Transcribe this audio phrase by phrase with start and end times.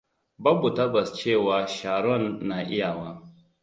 [0.43, 3.09] Babu tabbas cewa Sharon na iyawa.